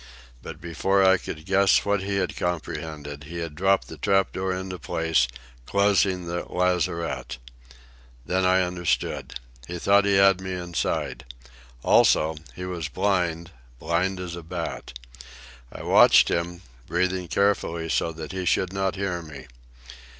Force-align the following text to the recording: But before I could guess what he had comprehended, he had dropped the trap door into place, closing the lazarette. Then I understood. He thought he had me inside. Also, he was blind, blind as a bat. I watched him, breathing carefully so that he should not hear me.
But 0.41 0.59
before 0.59 1.03
I 1.03 1.17
could 1.19 1.45
guess 1.45 1.85
what 1.85 2.01
he 2.01 2.15
had 2.15 2.35
comprehended, 2.35 3.25
he 3.25 3.37
had 3.37 3.53
dropped 3.53 3.87
the 3.87 3.99
trap 3.99 4.31
door 4.31 4.51
into 4.51 4.79
place, 4.79 5.27
closing 5.67 6.25
the 6.25 6.43
lazarette. 6.51 7.37
Then 8.25 8.43
I 8.43 8.63
understood. 8.63 9.35
He 9.67 9.77
thought 9.77 10.05
he 10.05 10.15
had 10.15 10.41
me 10.41 10.53
inside. 10.55 11.23
Also, 11.83 12.35
he 12.55 12.65
was 12.65 12.87
blind, 12.87 13.51
blind 13.77 14.19
as 14.19 14.35
a 14.35 14.41
bat. 14.41 14.97
I 15.71 15.83
watched 15.83 16.29
him, 16.29 16.63
breathing 16.87 17.27
carefully 17.27 17.87
so 17.87 18.11
that 18.11 18.31
he 18.31 18.43
should 18.45 18.73
not 18.73 18.95
hear 18.95 19.21
me. 19.21 19.45